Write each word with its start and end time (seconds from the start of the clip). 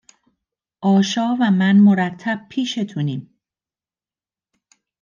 آشا 0.81 1.37
و 1.41 1.51
من، 1.51 1.75
مرتب 1.79 2.45
پیشتونیم 2.49 3.39